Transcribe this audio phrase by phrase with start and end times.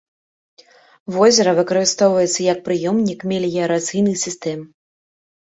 [1.15, 4.59] Возера выкарыстоўваецца як прыёмнік меліярацыйных сістэм.